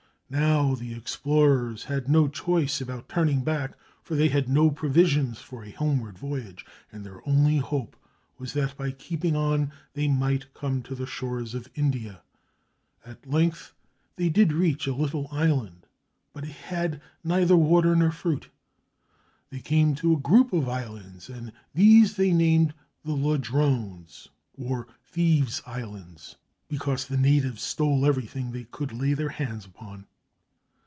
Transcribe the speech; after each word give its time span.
Now 0.33 0.75
the 0.75 0.93
explorers 0.93 1.83
had 1.83 2.07
no 2.07 2.29
choice 2.29 2.79
about 2.79 3.09
turning 3.09 3.43
back, 3.43 3.77
for 4.01 4.15
they 4.15 4.29
had 4.29 4.47
not 4.47 4.75
provisions 4.75 5.39
for 5.41 5.65
a 5.65 5.71
homeward 5.71 6.17
voyage, 6.17 6.65
and 6.89 7.05
their 7.05 7.19
only 7.27 7.57
hope 7.57 7.97
was 8.37 8.53
that 8.53 8.77
by 8.77 8.91
keeping 8.91 9.35
on 9.35 9.73
they 9.91 10.07
might 10.07 10.53
come 10.53 10.83
to 10.83 10.95
the 10.95 11.05
shores 11.05 11.53
of 11.53 11.67
India. 11.75 12.21
At 13.05 13.29
length 13.29 13.73
they 14.15 14.29
did 14.29 14.53
reach 14.53 14.87
a 14.87 14.95
little 14.95 15.27
island, 15.33 15.85
but 16.31 16.45
it 16.45 16.51
had 16.51 17.01
neither 17.25 17.57
water 17.57 17.93
nor 17.93 18.11
fruit. 18.11 18.47
They 19.49 19.59
came 19.59 19.95
to 19.95 20.13
a 20.13 20.17
group 20.21 20.53
of 20.53 20.69
islands, 20.69 21.27
and 21.27 21.51
these 21.75 22.15
they 22.15 22.31
named 22.31 22.73
the 23.03 23.17
Ladrones, 23.17 24.29
or 24.57 24.87
thieves' 25.03 25.61
islands, 25.65 26.37
be 26.69 26.77
cause 26.77 27.05
the 27.05 27.17
natives 27.17 27.61
stole 27.63 28.05
everything 28.05 28.51
they 28.53 28.63
could 28.63 28.93
lay 28.93 29.13
their 29.13 29.27
hands 29.27 29.65
upon. 29.65 30.07